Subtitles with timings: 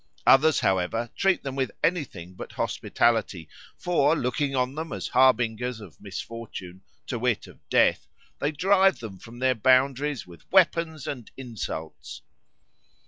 [0.25, 6.01] Others, however, treat them with anything but hospitality; for, looking on them as harbingers of
[6.01, 8.07] misfortune, to wit of death,
[8.39, 12.23] they drive them from their boundaries with weapons and insults."